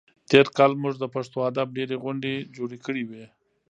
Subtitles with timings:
[0.29, 3.25] تېر کال موږ د پښتو ادب ډېرې غونډې جوړې کړې وې.